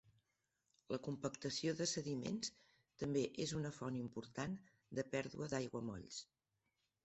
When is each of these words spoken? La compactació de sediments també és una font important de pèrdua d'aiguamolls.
La 0.93 0.97
compactació 1.07 1.73
de 1.81 1.87
sediments 1.91 2.49
també 3.03 3.23
és 3.47 3.55
una 3.61 3.75
font 3.77 4.01
important 4.03 4.59
de 5.01 5.09
pèrdua 5.15 5.55
d'aiguamolls. 5.57 6.23